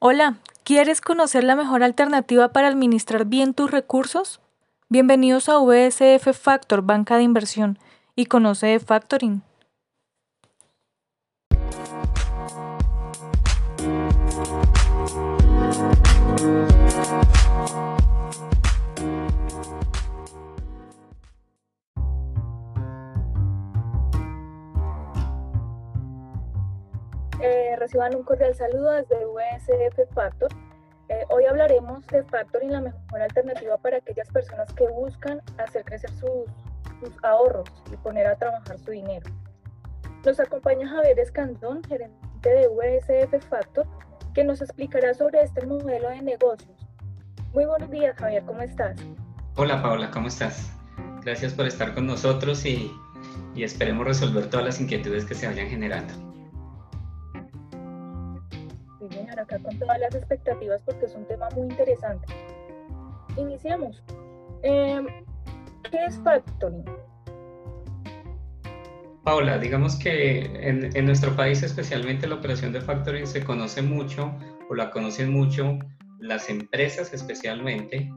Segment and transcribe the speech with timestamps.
[0.00, 4.40] Hola, ¿quieres conocer la mejor alternativa para administrar bien tus recursos?
[4.88, 7.80] Bienvenidos a VSF Factor, banca de inversión,
[8.14, 9.42] y conoce de Factoring.
[27.78, 30.50] Reciban un cordial saludo desde USF Factor.
[31.08, 36.10] Eh, hoy hablaremos de Factoring, la mejor alternativa para aquellas personas que buscan hacer crecer
[36.10, 36.44] sus,
[37.00, 39.26] sus ahorros y poner a trabajar su dinero.
[40.24, 43.86] Nos acompaña Javier Escandón, gerente de USF Factor,
[44.34, 46.86] que nos explicará sobre este modelo de negocios.
[47.54, 49.00] Muy buenos días, Javier, ¿cómo estás?
[49.56, 50.70] Hola, Paola, ¿cómo estás?
[51.24, 52.92] Gracias por estar con nosotros y,
[53.54, 56.27] y esperemos resolver todas las inquietudes que se vayan generando
[59.56, 62.26] con todas las expectativas porque es un tema muy interesante.
[63.36, 64.02] Iniciamos.
[64.62, 65.06] Em,
[65.90, 66.84] ¿Qué es factoring?
[69.24, 74.34] Paula, digamos que en, en, nuestro país especialmente la operación de factoring se conoce mucho
[74.68, 75.78] o la conocen mucho
[76.18, 78.10] las empresas especialmente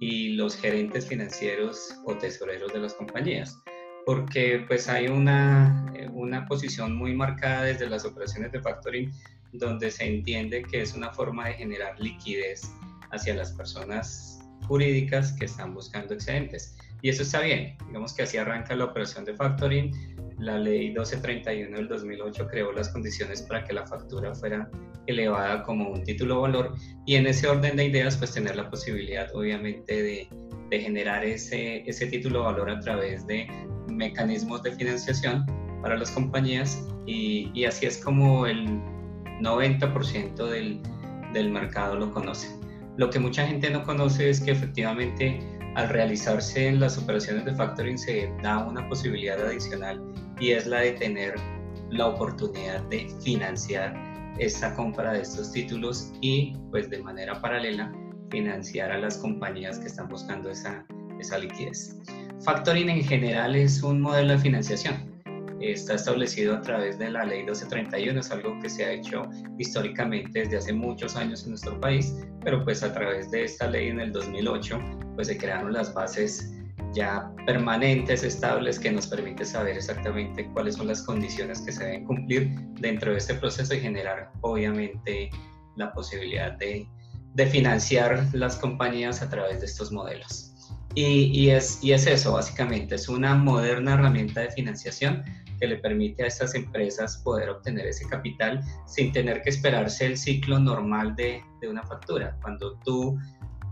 [0.00, 3.58] y los gerentes financieros o tesoreros de las compañías
[4.06, 9.12] porque pues hay una, una posición muy marcada desde las operaciones de factoring
[9.52, 12.62] donde se entiende que es una forma de generar liquidez
[13.10, 16.76] hacia las personas jurídicas que están buscando excedentes.
[17.02, 19.92] Y eso está bien, digamos que así arranca la operación de factoring.
[20.38, 24.70] La ley 1231 del 2008 creó las condiciones para que la factura fuera
[25.06, 26.74] elevada como un título valor
[27.06, 30.28] y en ese orden de ideas pues tener la posibilidad obviamente de,
[30.70, 33.48] de generar ese, ese título valor a través de
[33.88, 35.44] mecanismos de financiación
[35.82, 38.80] para las compañías y, y así es como el
[39.40, 40.80] 90% del,
[41.32, 42.48] del mercado lo conoce.
[42.96, 45.40] Lo que mucha gente no conoce es que efectivamente
[45.76, 50.02] al realizarse en las operaciones de factoring se da una posibilidad adicional
[50.40, 51.34] y es la de tener
[51.90, 53.94] la oportunidad de financiar
[54.38, 57.92] esta compra de estos títulos y pues de manera paralela
[58.30, 60.84] financiar a las compañías que están buscando esa,
[61.18, 61.98] esa liquidez.
[62.44, 65.09] Factoring en general es un modelo de financiación
[65.60, 69.28] está establecido a través de la ley 1231, es algo que se ha hecho
[69.58, 73.88] históricamente desde hace muchos años en nuestro país, pero pues a través de esta ley
[73.88, 74.78] en el 2008
[75.14, 76.50] pues se crearon las bases
[76.94, 82.04] ya permanentes, estables, que nos permite saber exactamente cuáles son las condiciones que se deben
[82.04, 82.50] cumplir
[82.80, 85.30] dentro de este proceso y generar obviamente
[85.76, 86.88] la posibilidad de,
[87.34, 90.46] de financiar las compañías a través de estos modelos.
[90.94, 95.22] Y, y, es, y es eso, básicamente, es una moderna herramienta de financiación
[95.60, 100.16] que le permite a estas empresas poder obtener ese capital sin tener que esperarse el
[100.16, 102.36] ciclo normal de, de una factura.
[102.42, 103.18] Cuando tú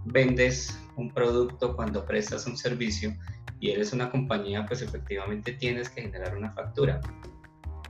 [0.05, 3.17] vendes un producto, cuando prestas un servicio
[3.61, 7.01] y eres una compañía, pues efectivamente tienes que generar una factura.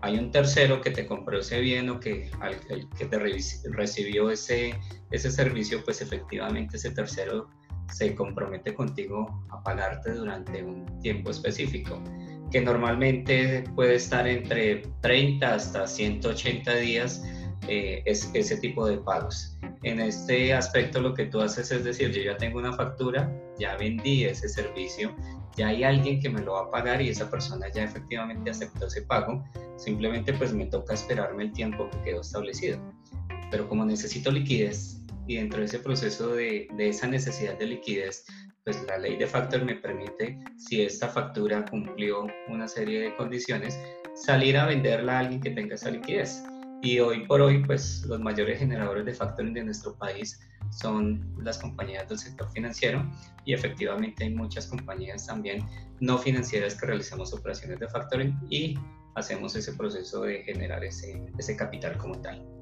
[0.00, 2.31] Hay un tercero que te compró ese bien o que,
[2.70, 4.78] el, que te recibió ese,
[5.10, 7.48] ese servicio, pues efectivamente ese tercero
[7.92, 12.03] se compromete contigo a pagarte durante un tiempo específico
[12.50, 17.22] que normalmente puede estar entre 30 hasta 180 días
[17.66, 19.59] eh, es ese tipo de pagos.
[19.82, 23.76] En este aspecto lo que tú haces es decir, yo ya tengo una factura, ya
[23.76, 25.14] vendí ese servicio,
[25.56, 28.87] ya hay alguien que me lo va a pagar y esa persona ya efectivamente aceptó
[28.87, 29.44] ese pago,
[29.76, 32.78] simplemente pues me toca esperarme el tiempo que quedó establecido.
[33.50, 38.25] Pero como necesito liquidez y dentro de ese proceso de, de esa necesidad de liquidez,
[38.68, 43.80] pues la ley de factor me permite, si esta factura cumplió una serie de condiciones,
[44.14, 46.44] salir a venderla a alguien que tenga esa liquidez.
[46.82, 50.38] Y hoy por hoy, pues los mayores generadores de factoring de nuestro país
[50.70, 53.10] son las compañías del sector financiero
[53.46, 55.64] y efectivamente hay muchas compañías también
[56.00, 58.78] no financieras que realizamos operaciones de factoring y
[59.14, 62.57] hacemos ese proceso de generar ese, ese capital como tal.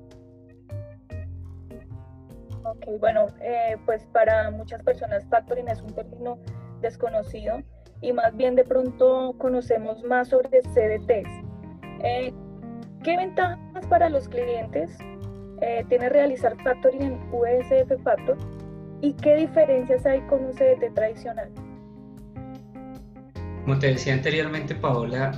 [2.77, 6.39] Ok, bueno, eh, pues para muchas personas factoring es un término
[6.81, 7.59] desconocido
[8.01, 11.29] y más bien de pronto conocemos más sobre CDTs.
[12.03, 12.33] Eh,
[13.03, 14.99] ¿Qué ventajas para los clientes
[15.63, 18.37] eh, tiene realizar factoring en USF Factor
[19.01, 21.51] y qué diferencias hay con un CDT tradicional?
[23.65, 25.33] Como te decía anteriormente, Paola,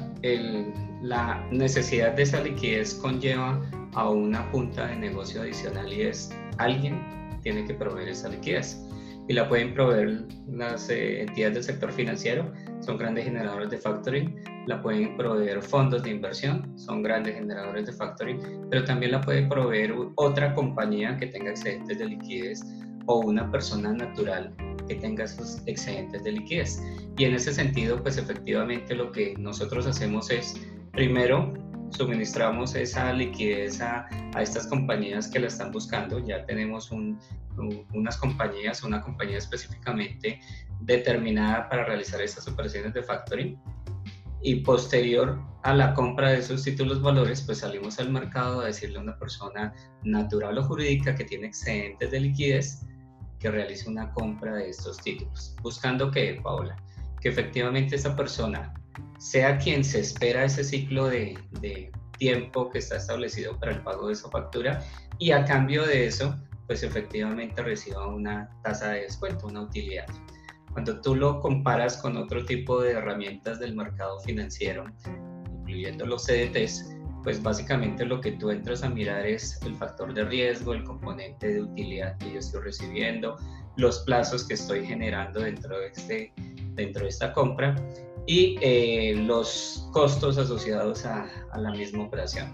[1.02, 3.60] la necesidad de esa liquidez conlleva
[3.94, 8.82] a una punta de negocio adicional y es alguien tiene que proveer esa liquidez.
[9.28, 12.50] Y la pueden proveer las eh, entidades del sector financiero,
[12.80, 14.34] son grandes generadores de factoring,
[14.66, 18.40] la pueden proveer fondos de inversión, son grandes generadores de factoring,
[18.70, 22.62] pero también la puede proveer otra compañía que tenga excedentes de liquidez
[23.06, 24.54] o una persona natural
[24.88, 26.82] que tenga esos excedentes de liquidez.
[27.16, 30.54] Y en ese sentido, pues efectivamente lo que nosotros hacemos es,
[30.92, 31.52] primero,
[31.90, 34.08] suministramos esa liquidez a,
[34.38, 36.18] estas compañías que la están buscando.
[36.24, 40.40] Ya tenemos unas compañías, una compañía específicamente
[40.80, 43.58] determinada para realizar estas operaciones de factoring.
[44.40, 48.98] Y posterior a la compra de esos títulos valores, pues salimos al mercado a decirle
[48.98, 49.74] a una persona
[50.04, 52.86] natural o jurídica que tiene excedentes de liquidez
[53.40, 55.56] que realice una compra de estos títulos.
[55.62, 56.76] Buscando que, Paola,
[57.20, 58.72] que efectivamente esa persona
[59.18, 61.38] sea quien se espera ese ciclo de,
[62.18, 64.82] tiempo que está establecido para el pago de esa factura
[65.18, 66.34] y a cambio de eso,
[66.66, 70.06] pues efectivamente reciba una tasa de descuento, una utilidad.
[70.72, 74.84] Cuando tú lo comparas con otro tipo de herramientas del mercado financiero,
[75.60, 80.24] incluyendo los CDTs, pues básicamente lo que tú entras a mirar es el factor de
[80.24, 83.36] riesgo, el componente de utilidad que yo estoy recibiendo,
[83.76, 86.32] los plazos que estoy generando dentro de, este,
[86.74, 87.76] dentro de esta compra
[88.28, 92.52] y eh, los costos asociados a, a, la misma operación.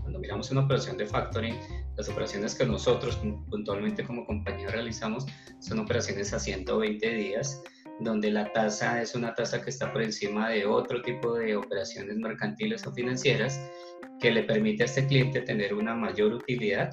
[0.00, 1.56] Cuando miramos una operación de factoring,
[1.96, 3.18] las operaciones que nosotros
[3.50, 5.26] puntualmente como compañía realizamos
[5.58, 7.64] son operaciones a 120 días,
[7.98, 12.16] donde la tasa es una tasa que está por encima de otro tipo de operaciones
[12.18, 13.60] mercantiles o financieras
[14.20, 16.90] que le permite a este cliente tener una mayor utilidad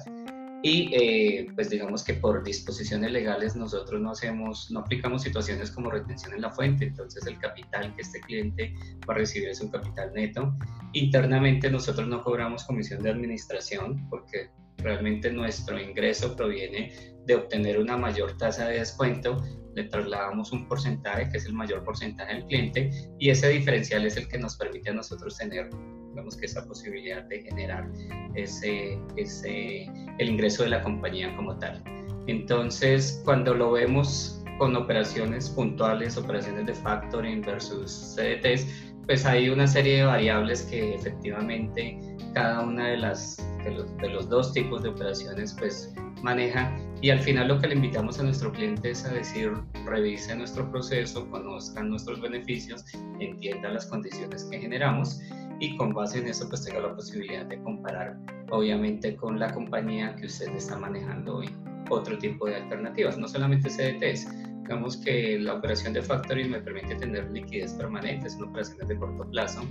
[0.64, 5.90] y eh, pues digamos que por disposiciones legales nosotros no hacemos, no aplicamos situaciones como
[5.90, 8.74] retención en la fuente, entonces el capital que este cliente
[9.06, 10.54] va a recibir es un capital neto.
[10.94, 16.94] Internamente nosotros no cobramos comisión de administración porque realmente nuestro ingreso proviene
[17.26, 19.44] de obtener una mayor tasa de descuento,
[19.74, 24.16] le trasladamos un porcentaje que es el mayor porcentaje del cliente y ese diferencial es
[24.16, 25.68] el que nos permite a nosotros tener
[26.14, 27.90] digamos que esa posibilidad de generar
[28.36, 31.82] ese, ese, el ingreso de la compañía como tal.
[32.28, 39.66] Entonces, cuando lo vemos con operaciones puntuales, operaciones de factoring versus CDTs, pues hay una
[39.66, 41.98] serie de variables que efectivamente
[42.32, 47.10] cada una de las de los, de los, dos tipos de operaciones pues maneja y
[47.10, 49.52] al final lo que le invitamos a nuestro cliente es a decir
[49.86, 52.84] revise nuestro proceso, conozcan nuestros beneficios,
[53.20, 55.20] entienda las condiciones que generamos
[55.60, 58.16] y con base en eso pues tenga la posibilidad de comparar
[58.50, 61.50] obviamente con la compañía que usted está manejando hoy
[61.90, 64.28] otro tipo de alternativas, no solamente CDTs.
[64.62, 69.28] Digamos que la operación de factoring me permite tener liquidez permanente, son operaciones de corto
[69.30, 69.62] plazo,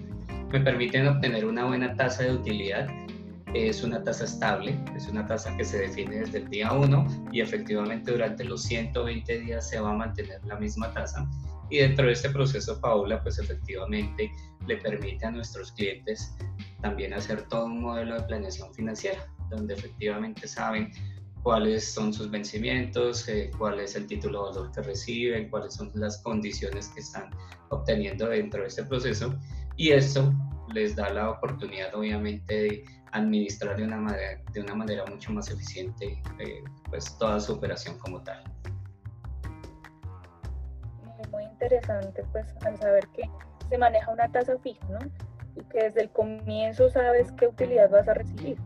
[0.52, 2.88] me permiten obtener una buena tasa de utilidad,
[3.56, 7.42] es una tasa estable, es una tasa que se define desde el día 1 y
[7.42, 11.28] efectivamente durante los 120 días se va a mantener la misma tasa.
[11.74, 14.32] Y dentro de este proceso, Paula, pues efectivamente
[14.68, 16.32] le permite a nuestros clientes
[16.84, 20.92] también hacer todo un modelo de planeación financiera, donde efectivamente saben
[21.42, 25.90] cuáles son sus vencimientos, eh, cuál es el título de valor que reciben, cuáles son
[25.96, 27.32] las condiciones que están
[27.72, 29.36] obteniendo dentro de este proceso.
[29.76, 30.32] Y esto
[30.76, 35.50] les da la oportunidad, obviamente, de administrar de una manera, de una manera mucho más
[35.50, 38.44] eficiente eh, pues toda su operación como tal.
[41.64, 43.24] Interesante, pues, al saber que
[43.70, 45.00] se maneja una tasa fija, ¿no?
[45.56, 48.58] Y que desde el comienzo sabes qué utilidad vas a recibir,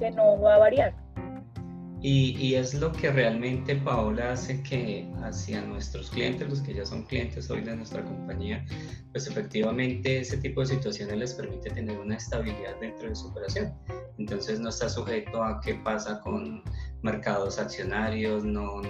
[0.00, 0.92] que no va a variar.
[2.04, 7.04] Y, es lo que realmente Paola hace que hacia nuestros clientes, los que ya son
[7.04, 8.64] clientes hoy de nuestra compañía,
[9.12, 13.72] pues efectivamente ese tipo de situaciones les permite tener una estabilidad dentro de su operación.
[14.18, 16.64] Entonces no está sujeto a qué pasa con
[17.02, 18.82] mercados accionarios, no,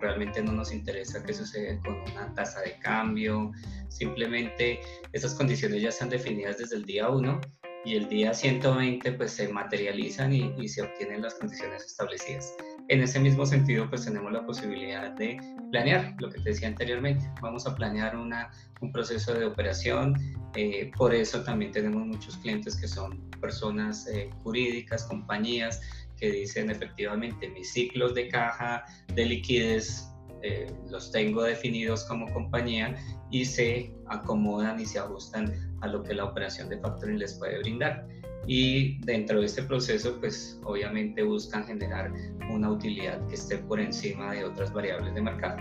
[0.00, 3.52] realmente no nos interesa qué sucede con una tasa de cambio,
[3.88, 4.80] simplemente
[5.12, 7.40] esas condiciones ya están definidas desde el día 1
[7.86, 12.52] y el día 120 pues se materializan y, se obtienen las condiciones establecidas.
[12.88, 15.38] En ese mismo sentido pues tenemos la posibilidad de
[15.70, 18.50] planear, lo que te decía anteriormente, vamos a planear una,
[18.80, 20.16] un proceso de operación,
[20.56, 25.80] eh, por eso también tenemos muchos clientes que son personas eh, jurídicas, compañías
[26.16, 30.08] que dicen efectivamente mis ciclos de caja, de liquidez,
[30.46, 32.96] eh, los tengo definidos como compañía
[33.30, 37.58] y se acomodan y se ajustan a lo que la operación de factoring les puede
[37.58, 38.06] brindar.
[38.46, 42.12] Y dentro de este proceso, pues obviamente buscan generar
[42.50, 45.56] una utilidad que esté por encima de otras variables de mercado.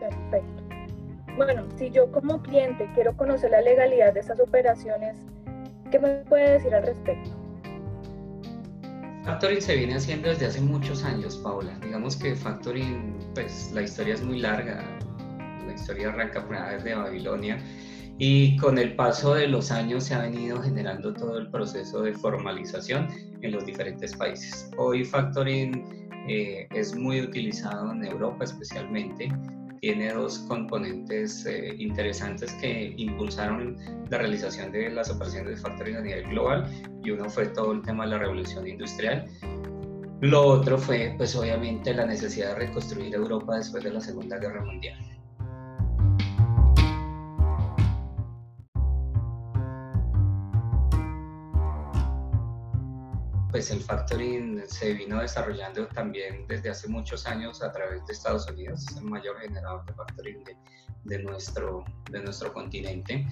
[0.00, 0.62] Perfecto.
[1.36, 5.16] Bueno, si yo como cliente quiero conocer la legalidad de esas operaciones,
[5.90, 7.39] ¿qué me puede decir al respecto?
[9.30, 11.78] Factoring se viene haciendo desde hace muchos años, Paula.
[11.78, 14.84] Digamos que Factoring, pues la historia es muy larga.
[15.64, 17.64] La historia arranca por desde Babilonia
[18.18, 22.12] y con el paso de los años se ha venido generando todo el proceso de
[22.12, 23.06] formalización
[23.40, 24.68] en los diferentes países.
[24.76, 29.28] Hoy factoring eh, es muy utilizado en Europa especialmente.
[29.80, 33.76] Tiene dos componentes eh, interesantes que impulsaron
[34.10, 36.70] la realización de las operaciones de factoring a nivel global
[37.02, 39.26] y uno fue todo el tema de la revolución industrial.
[40.20, 44.62] Lo otro fue, pues obviamente, la necesidad de reconstruir Europa después de la Segunda Guerra
[44.62, 44.98] Mundial.
[53.50, 58.48] Pues el factoring se vino desarrollando también desde hace muchos años a través de Estados
[58.50, 60.44] Unidos, es el mayor generador de factoring
[61.04, 63.26] de, nuestro, de nuestro continente.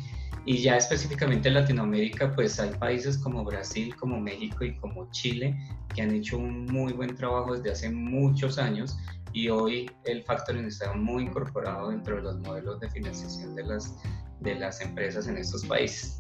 [0.45, 5.57] Y ya específicamente en Latinoamérica, pues hay países como Brasil, como México y como Chile
[5.95, 8.97] que han hecho un muy buen trabajo desde hace muchos años
[9.33, 13.95] y hoy el factoring está muy incorporado dentro de los modelos de financiación de las,
[14.41, 16.19] de las empresas en estos países.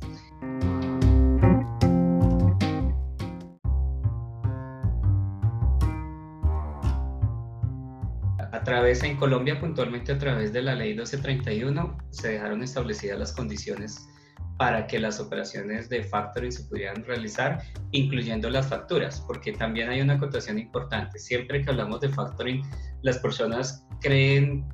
[8.79, 14.09] Través en Colombia, puntualmente a través de la ley 1231, se dejaron establecidas las condiciones
[14.57, 20.01] para que las operaciones de factoring se pudieran realizar, incluyendo las facturas, porque también hay
[20.01, 21.19] una acotación importante.
[21.19, 22.63] Siempre que hablamos de factoring,
[23.03, 24.65] las personas creen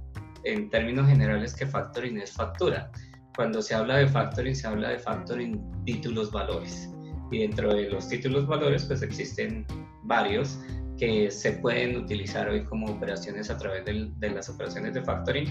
[0.44, 2.90] en términos generales que factoring es factura.
[3.34, 6.90] Cuando se habla de factoring, se habla de factoring títulos valores.
[7.32, 9.66] Y dentro de los títulos valores, pues existen
[10.02, 10.58] varios
[10.98, 15.48] que se pueden utilizar hoy como operaciones a través de las operaciones de factoring.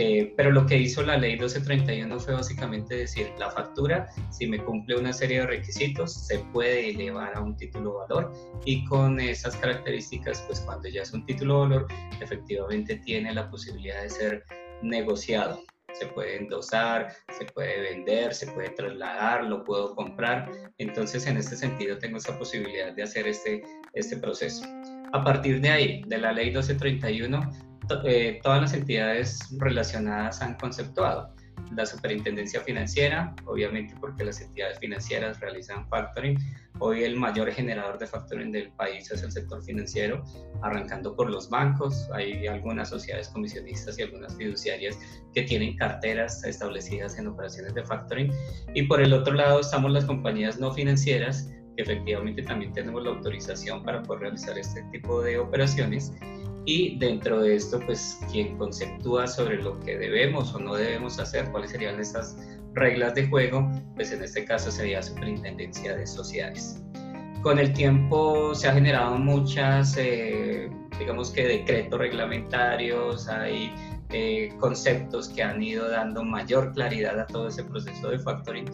[0.00, 4.62] Eh, pero lo que hizo la ley 1231 fue básicamente decir, la factura, si me
[4.62, 8.32] cumple una serie de requisitos, se puede elevar a un título valor
[8.64, 11.88] y con esas características, pues cuando ya es un título valor,
[12.20, 14.44] efectivamente tiene la posibilidad de ser
[14.82, 15.64] negociado.
[15.94, 20.50] Se puede endosar, se puede vender, se puede trasladar, lo puedo comprar.
[20.78, 23.62] Entonces, en este sentido, tengo esa posibilidad de hacer este,
[23.94, 24.64] este proceso.
[25.12, 27.50] A partir de ahí, de la ley 1231,
[28.04, 31.34] eh, todas las entidades relacionadas han conceptuado.
[31.74, 36.38] La superintendencia financiera, obviamente porque las entidades financieras realizan factoring.
[36.80, 40.24] Hoy el mayor generador de factoring del país es el sector financiero,
[40.62, 42.08] arrancando por los bancos.
[42.12, 44.98] Hay algunas sociedades comisionistas y algunas fiduciarias
[45.34, 48.32] que tienen carteras establecidas en operaciones de factoring.
[48.74, 53.84] Y por el otro lado estamos las compañías no financieras efectivamente también tenemos la autorización
[53.84, 56.12] para poder realizar este tipo de operaciones
[56.68, 61.50] y dentro de esto, pues quien conceptúa sobre lo que debemos o no debemos hacer,
[61.50, 62.36] cuáles serían esas
[62.78, 66.82] reglas de juego, pues en este caso sería Superintendencia de Sociedades.
[67.42, 70.68] Con el tiempo se ha generado muchas, eh,
[70.98, 73.72] digamos que decretos reglamentarios, hay
[74.10, 78.64] eh, conceptos que han ido dando mayor claridad a todo ese proceso de factoring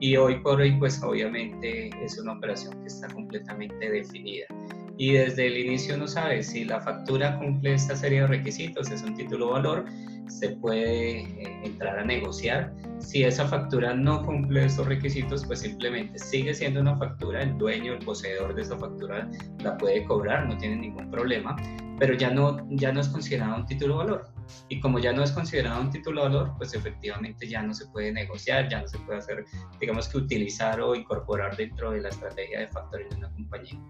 [0.00, 4.46] y hoy por hoy pues obviamente es una operación que está completamente definida
[4.96, 9.02] y desde el inicio no sabe si la factura cumple esta serie de requisitos, es
[9.02, 9.84] un título valor,
[10.28, 12.72] se puede eh, entrar a negociar.
[12.98, 17.92] Si esa factura no cumple estos requisitos, pues simplemente sigue siendo una factura, el dueño,
[17.92, 19.28] el poseedor de esa factura
[19.62, 21.56] la puede cobrar, no tiene ningún problema,
[21.98, 24.26] pero ya no, ya no es considerado un título valor.
[24.68, 28.12] Y como ya no es considerado un título valor, pues efectivamente ya no se puede
[28.12, 29.44] negociar, ya no se puede hacer,
[29.80, 33.80] digamos que utilizar o incorporar dentro de la estrategia de factoring de una compañía.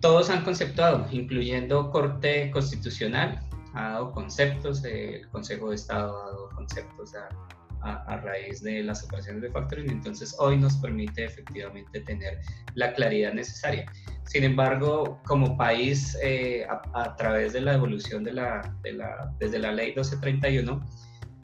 [0.00, 3.38] Todos han conceptuado, incluyendo Corte Constitucional,
[3.74, 7.28] ha dado conceptos, el Consejo de Estado ha dado conceptos a,
[7.82, 12.40] a, raíz de las operaciones de factoring, entonces hoy nos permite efectivamente tener
[12.74, 13.90] la claridad necesaria.
[14.24, 19.58] Sin embargo, como país, eh, a, través de la evolución de la, de la, desde
[19.58, 20.80] la ley 1231,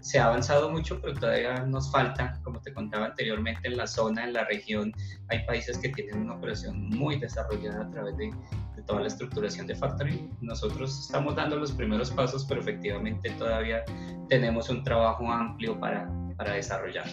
[0.06, 4.22] se ha avanzado mucho, pero todavía nos falta, como te contaba anteriormente, en la zona,
[4.22, 4.92] en la región,
[5.26, 8.32] hay países que tienen una operación muy desarrollada a través de,
[8.86, 10.30] toda la estructuración de factoring.
[10.40, 13.82] Nosotros estamos dando los primeros pasos, pero efectivamente todavía
[14.28, 17.06] tenemos un trabajo amplio para, para desarrollar.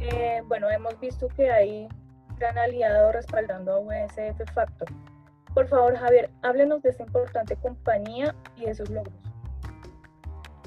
[0.00, 1.88] Eh, bueno, hemos visto que hay
[2.38, 4.88] gran aliado respaldando a USF Factor.
[5.54, 9.14] Por favor, Javier, háblenos de esta importante compañía y de sus logros.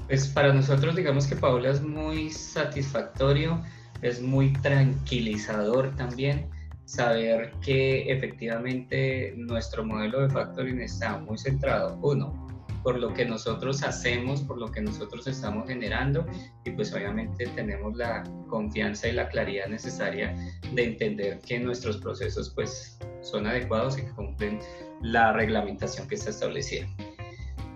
[0.07, 3.63] Pues para nosotros, digamos que Paola es muy satisfactorio,
[4.01, 6.49] es muy tranquilizador también
[6.85, 12.40] saber que efectivamente nuestro modelo de factoring está muy centrado, uno,
[12.83, 16.25] por lo que nosotros hacemos, por lo que nosotros estamos generando
[16.65, 20.35] y pues obviamente tenemos la confianza y la claridad necesaria
[20.73, 24.59] de entender que nuestros procesos pues son adecuados y que cumplen
[25.01, 26.87] la reglamentación que está establecida.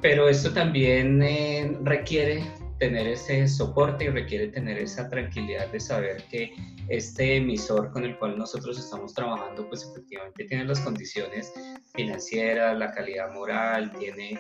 [0.02, 2.44] Pero esto también eh, requiere
[2.80, 6.54] tener ese soporte y requiere tener esa tranquilidad de saber que
[6.90, 11.54] este emisor con el cual nosotros estamos trabajando, pues efectivamente tiene las condiciones
[11.96, 14.40] financieras, la calidad moral, tiene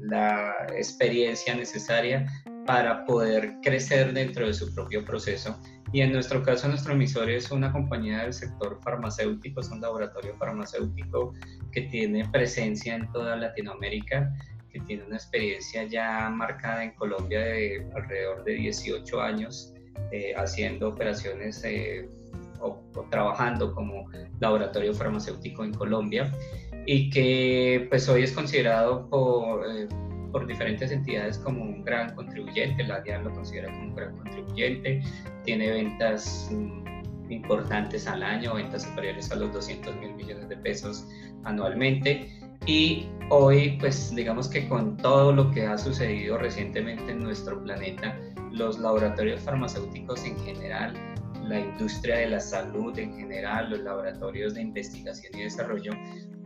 [0.00, 2.26] la experiencia necesaria
[2.66, 5.58] para poder crecer dentro de su propio proceso.
[5.92, 10.34] Y en nuestro caso, nuestro emisor es una compañía del sector farmacéutico, es un laboratorio
[10.36, 11.34] farmacéutico
[11.70, 14.32] que tiene presencia en toda Latinoamérica,
[14.70, 19.74] que tiene una experiencia ya marcada en Colombia de alrededor de 18 años,
[20.12, 22.08] eh, haciendo operaciones eh,
[22.60, 24.08] o, o trabajando como
[24.40, 26.32] laboratorio farmacéutico en Colombia
[26.86, 29.88] y que pues hoy es considerado por, eh,
[30.30, 35.02] por diferentes entidades como un gran contribuyente, la DIAN lo considera como un gran contribuyente,
[35.44, 41.06] tiene ventas mm, importantes al año, ventas superiores a los 200 mil millones de pesos
[41.44, 42.28] anualmente.
[42.66, 48.16] Y hoy pues digamos que con todo lo que ha sucedido recientemente en nuestro planeta,
[48.52, 50.94] los laboratorios farmacéuticos en general
[51.48, 55.92] la industria de la salud en general, los laboratorios de investigación y desarrollo,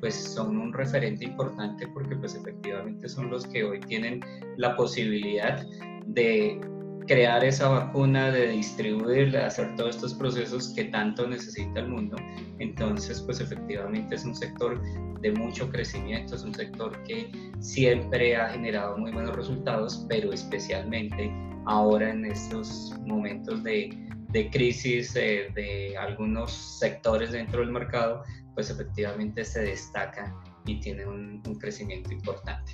[0.00, 4.21] pues son un referente importante porque pues efectivamente son los que hoy tienen
[4.57, 5.65] la posibilidad
[6.07, 6.61] de
[7.07, 12.17] crear esa vacuna, de distribuirla, de hacer todos estos procesos que tanto necesita el mundo.
[12.59, 14.83] Entonces, pues efectivamente es un sector
[15.21, 21.33] de mucho crecimiento, es un sector que siempre ha generado muy buenos resultados, pero especialmente
[21.67, 23.91] ahora en estos momentos de
[24.37, 28.23] de crisis de algunos sectores dentro del mercado,
[28.57, 30.35] pues efectivamente se destaca
[30.65, 32.73] y tiene un, crecimiento importante.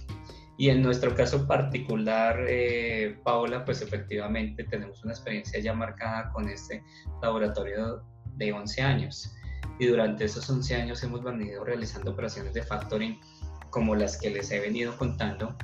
[0.57, 6.49] Y en nuestro caso particular, eh, Paola, pues efectivamente tenemos una experiencia ya marcada con
[6.49, 6.83] este
[7.21, 8.03] laboratorio
[8.37, 9.35] de 11 años.
[9.79, 13.19] Y durante esos 11 años hemos venido realizando operaciones de factoring
[13.71, 15.57] como las que les he venido contando,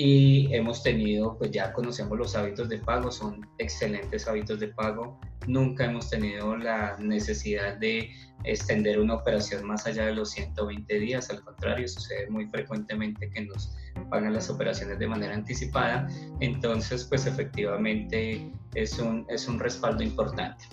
[0.00, 5.18] y hemos tenido, pues ya conocemos los hábitos de pago, son excelentes hábitos de pago.
[5.48, 8.08] Nunca hemos tenido la necesidad de
[8.44, 13.42] extender una operación más allá de los 120 días, al contrario, sucede muy frecuentemente que
[13.42, 13.74] nos
[14.10, 16.08] pagan las operaciones de manera anticipada.
[16.40, 20.64] Entonces, pues efectivamente es un, es un respaldo importante.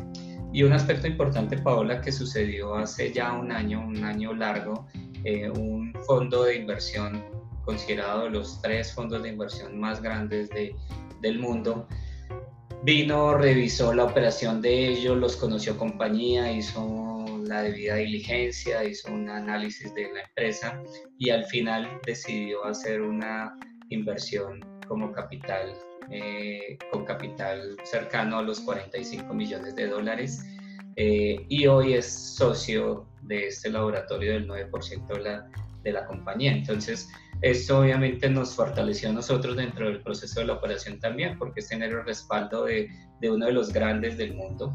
[0.54, 4.88] Y un aspecto importante, Paola, que sucedió hace ya un año, un año largo,
[5.23, 7.25] eh, un fondo de inversión
[7.65, 10.75] considerado los tres fondos de inversión más grandes de,
[11.21, 11.88] del mundo.
[12.84, 17.14] Vino, revisó la operación de ellos, los conoció compañía, hizo
[17.47, 20.81] la debida diligencia, hizo un análisis de la empresa
[21.17, 23.55] y al final decidió hacer una
[23.89, 25.73] inversión como capital,
[26.12, 30.43] eh, con capital cercano a los 45 millones de dólares.
[30.95, 35.49] Eh, y hoy es socio de este laboratorio del 9% de la,
[35.84, 36.53] de la compañía.
[36.53, 37.10] Entonces,
[37.41, 41.67] esto obviamente nos fortaleció a nosotros dentro del proceso de la operación también, porque es
[41.67, 44.73] tener el respaldo de, de uno de los grandes del mundo.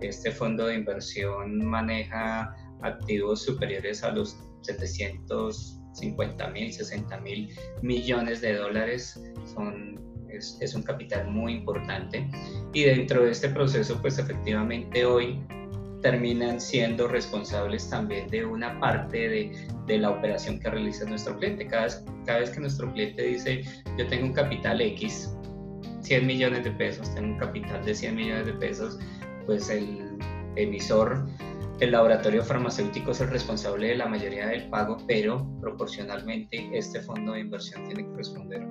[0.00, 7.48] Este fondo de inversión maneja activos superiores a los 750 mil, 60 mil
[7.82, 9.20] millones de dólares.
[9.54, 12.30] Son, es, es un capital muy importante.
[12.72, 15.40] Y dentro de este proceso, pues efectivamente hoy
[16.02, 21.66] terminan siendo responsables también de una parte de, de, la operación que realiza nuestro cliente.
[21.66, 23.64] Cada vez, cada vez que nuestro cliente dice,
[23.96, 25.34] yo tengo un capital X,
[26.02, 28.98] 100 millones de pesos, tengo un capital de 100 millones de pesos,
[29.48, 30.18] pues el
[30.56, 31.26] emisor,
[31.80, 37.32] el laboratorio farmacéutico es el responsable de la mayoría del pago, pero proporcionalmente este fondo
[37.32, 38.68] de inversión tiene que responder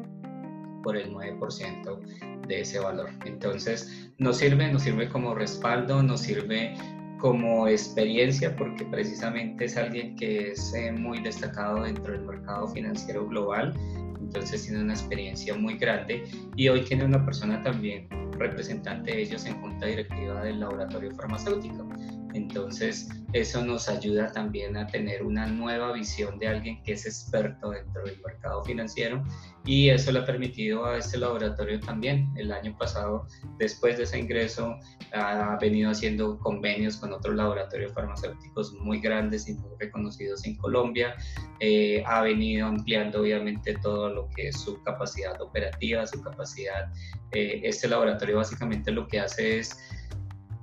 [0.84, 3.10] por el 9% de ese valor.
[3.26, 6.76] Entonces, nos sirve, nos sirve como respaldo, nos sirve
[7.20, 13.28] como experiencia porque precisamente es alguien que es eh, muy destacado dentro del mercado financiero
[13.28, 13.74] global,
[14.20, 16.24] entonces tiene una experiencia muy grande
[16.56, 21.88] y hoy tiene una persona también representante de ellos en junta directiva del laboratorio farmacéutico.
[22.34, 27.72] Entonces, eso nos ayuda también a tener una nueva visión de alguien que es experto
[27.72, 29.24] dentro del mercado financiero
[29.66, 32.32] y eso le ha permitido a este laboratorio también.
[32.38, 33.28] El año pasado,
[33.60, 34.78] después de ese ingreso,
[35.12, 41.16] ha venido haciendo convenios con otros laboratorios farmacéuticos muy grandes y muy reconocidos en Colombia.
[41.60, 46.92] Eh, ha venido ampliando obviamente todo lo que es su capacidad operativa, su capacidad.
[47.34, 49.78] Eh, este laboratorio básicamente lo que hace es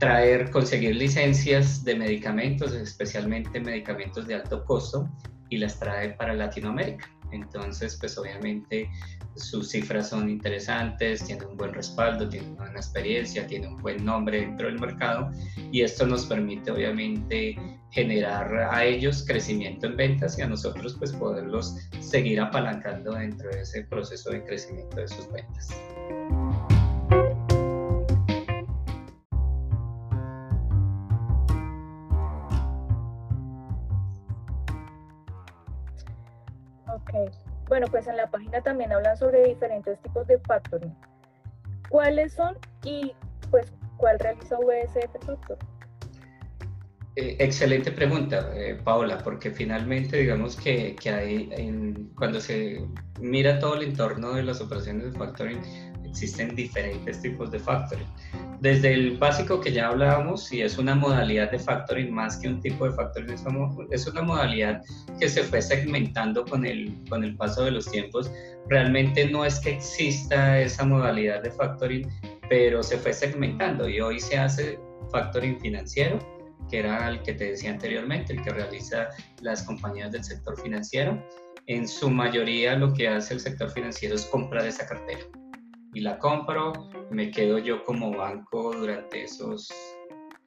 [0.05, 5.09] traer, conseguir licencias de medicamentos, especialmente medicamentos de alto costo,
[5.49, 7.09] y las trae para Latinoamérica.
[7.33, 8.91] Entonces, pues obviamente
[9.35, 14.05] sus cifras son interesantes, tiene un buen respaldo, tiene una buena experiencia, tiene un buen
[14.05, 15.31] nombre dentro del mercado
[15.73, 17.57] y esto nos permite obviamente
[17.91, 23.63] generar a ellos crecimiento en ventas y a nosotros pues poderlos seguir apalancando dentro de
[23.63, 25.71] ese proceso de crecimiento de sus ventas.
[37.69, 40.95] Bueno, pues en la página también hablan sobre diferentes tipos de factoring.
[41.89, 43.15] ¿Cuáles son y
[43.51, 45.59] pues cuál realiza VSF Factor?
[47.17, 52.85] Eh, excelente pregunta, eh, Paola, porque finalmente digamos que, que hay, cuando se
[53.21, 55.61] mira todo el entorno de las operaciones de factoring,
[56.05, 58.07] existen diferentes tipos de factoring.
[58.65, 62.63] Desde el básico que ya hablábamos, y es una modalidad de factoring más que un
[62.63, 63.35] tipo de factoring,
[63.91, 64.81] es una modalidad
[65.21, 68.33] que se fue segmentando con el, con el paso de los tiempos.
[68.71, 72.09] Realmente no es que exista esa modalidad de factoring,
[72.49, 74.79] pero se fue segmentando y hoy se hace
[75.13, 76.19] factoring financiero,
[76.71, 79.11] que era el que te decía anteriormente, el que realiza
[79.43, 81.23] las compañías del sector financiero.
[81.67, 85.21] En su mayoría lo que hace el sector financiero es comprar esa cartera
[85.95, 86.73] y la compro,
[87.11, 89.73] me quedo yo como banco durante esos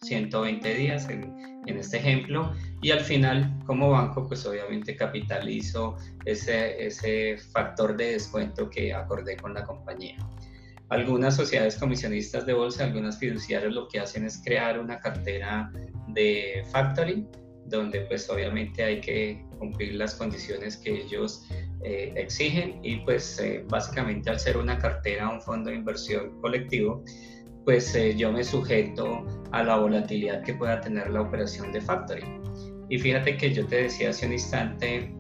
[0.01, 6.85] 120 días en, en, este ejemplo y al final como banco pues obviamente capitalizo ese,
[6.85, 10.17] ese factor de descuento que acordé con la compañía.
[10.89, 15.71] Algunas sociedades comisionistas de bolsa, algunas fiduciarias lo que hacen es crear una cartera
[16.07, 17.27] de factoring
[17.67, 21.45] donde pues obviamente hay que cumplir las condiciones que ellos
[21.83, 27.03] eh, exigen y pues eh, básicamente al ser una cartera, un fondo de inversión colectivo,
[27.65, 32.41] pues eh, yo me sujeto a la volatilidad que pueda tener la operación de factoring.
[32.89, 35.13] Y fíjate que yo te decía hace un instante,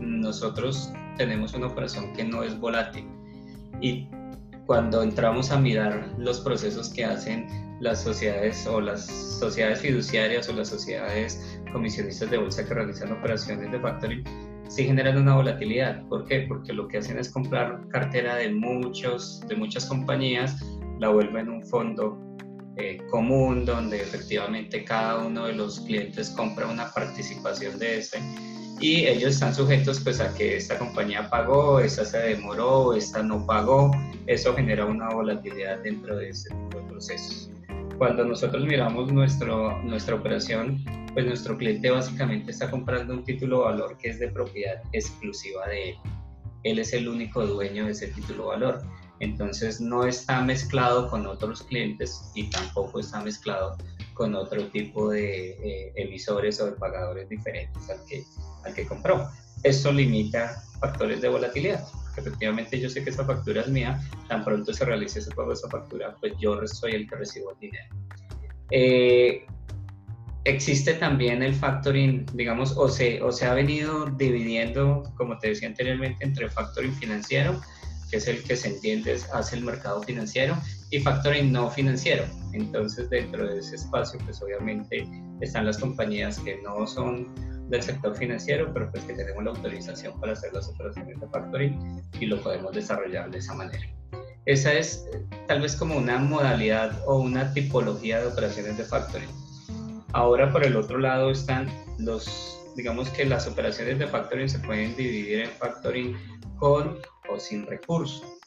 [0.00, 3.06] nosotros tenemos una operación que no es volátil
[3.80, 4.08] y
[4.66, 7.46] cuando entramos a mirar los procesos que hacen
[7.80, 13.70] las sociedades o las sociedades fiduciarias o las sociedades comisionistas de bolsa que realizan operaciones
[13.72, 14.24] de factoring,
[14.68, 16.06] sí generan una volatilidad.
[16.08, 16.46] ¿Por qué?
[16.48, 20.56] Porque lo que hacen es comprar cartera de, muchos, de muchas compañías,
[20.98, 22.18] la vuelven un fondo
[22.76, 28.18] eh, común donde efectivamente cada uno de los clientes compra una participación de ese
[28.80, 33.46] y ellos están sujetos pues a que esta compañía pagó, esta se demoró, esta no
[33.46, 33.92] pagó,
[34.26, 37.50] eso genera una volatilidad dentro de ese tipo de procesos.
[37.98, 43.96] Cuando nosotros miramos nuestro, nuestra operación, pues nuestro cliente básicamente está comprando un título valor
[43.98, 45.96] que es de propiedad exclusiva de él.
[46.64, 48.82] Él es el único dueño de ese título valor.
[49.20, 53.76] Entonces no está mezclado con otros clientes y tampoco está mezclado
[54.14, 58.24] con otro tipo de eh, emisores o de pagadores diferentes al que,
[58.64, 59.28] al que compró.
[59.62, 64.72] Esto limita factores de volatilidad efectivamente yo sé que esa factura es mía, tan pronto
[64.72, 67.94] se realice ese pago de esa factura, pues yo soy el que recibo el dinero.
[68.70, 69.46] Eh,
[70.44, 75.68] existe también el factoring, digamos, o se, o se ha venido dividiendo, como te decía
[75.68, 77.60] anteriormente, entre factoring financiero,
[78.10, 80.56] que es el que se entiende hace el mercado financiero,
[80.90, 82.24] y factoring no financiero.
[82.52, 85.08] Entonces, dentro de ese espacio, pues obviamente
[85.40, 87.28] están las compañías que no son
[87.68, 92.02] del sector financiero, pero pues que tenemos la autorización para hacer las operaciones de factoring
[92.20, 93.86] y lo podemos desarrollar de esa manera.
[94.44, 99.28] Esa es eh, tal vez como una modalidad o una tipología de operaciones de factoring.
[100.12, 104.96] Ahora por el otro lado están los, digamos que las operaciones de factoring se pueden
[104.96, 106.16] dividir en factoring
[106.56, 106.98] con
[107.30, 108.41] o sin recursos.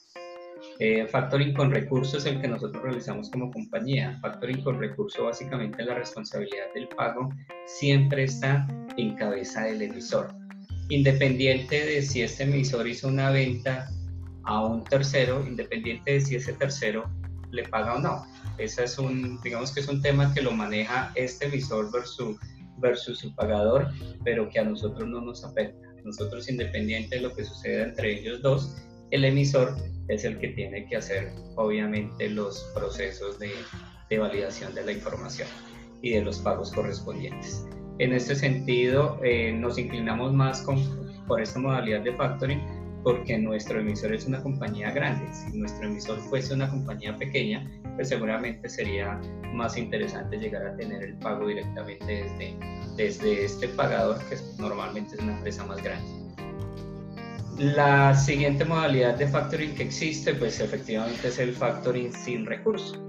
[0.80, 4.20] Eh, factoring con recursos es el que nosotros realizamos como compañía.
[4.22, 7.30] Factoring con recurso, básicamente la responsabilidad del pago
[7.66, 10.34] siempre está en cabeza del emisor.
[10.90, 13.90] Independiente de si este emisor hizo una venta
[14.44, 17.10] a un tercero, independiente de si ese tercero
[17.52, 18.26] le paga o no.
[18.58, 22.38] Ese es un, digamos que es un tema que lo maneja este emisor versus,
[22.80, 23.92] versus su pagador,
[24.24, 25.88] pero que a nosotros no nos afecta.
[26.04, 28.76] Nosotros, independiente de lo que suceda entre ellos dos,
[29.12, 29.76] el emisor
[30.08, 33.52] es el que tiene que hacer obviamente los procesos de,
[34.18, 35.48] validación de la información
[36.02, 37.66] y de los pagos correspondientes.
[38.00, 40.78] En este sentido, eh, nos inclinamos más con,
[41.28, 42.62] por esta modalidad de factoring
[43.06, 45.32] porque nuestro emisor es una compañía grande.
[45.32, 49.22] Si nuestro emisor fuese una compañía pequeña, pues seguramente sería
[49.54, 52.58] más interesante llegar a tener el pago directamente desde,
[52.98, 56.25] desde este pagador, que normalmente es una empresa más grande.
[57.58, 63.00] La siguiente modalidad de factoring que existe, pues efectivamente es el factoring sin recursos,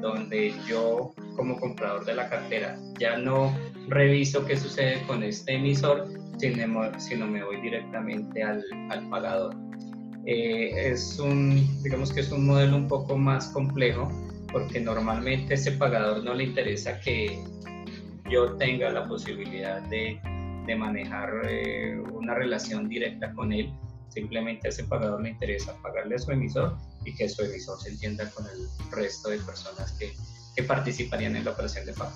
[0.00, 2.78] donde yo como comprador de la cartera.
[2.98, 3.54] Ya no
[3.88, 6.08] reviso qué sucede con este emisor,
[6.38, 9.54] sino, me voy directamente al, al pagador.
[10.24, 14.10] Eh, es un, digamos que es un modelo un poco más complejo
[14.52, 17.38] porque normalmente a ese pagador no le interesa que
[18.30, 20.20] yo tenga la posibilidad de,
[20.66, 23.72] de manejar eh, una relación directa con él.
[24.10, 27.90] Simplemente a ese pagador le interesa pagarle a su emisor y que su emisor se
[27.90, 30.12] entienda con el resto de personas que,
[30.56, 32.14] que participarían en la operación de pago.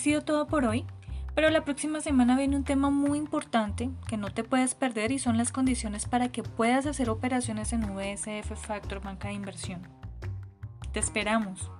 [0.00, 0.84] Sido todo por hoy,
[1.34, 5.18] pero la próxima semana viene un tema muy importante que no te puedes perder y
[5.18, 9.82] son las condiciones para que puedas hacer operaciones en VSF Factor Banca de Inversión.
[10.92, 11.70] Te esperamos.